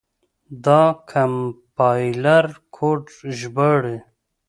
[0.65, 3.01] دا کمپایلر کوډ
[3.37, 3.97] ژباړي.